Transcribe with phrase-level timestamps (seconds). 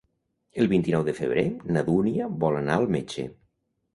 [0.63, 1.43] El vint-i-nou de febrer
[1.77, 3.29] na Dúnia vol anar al metge.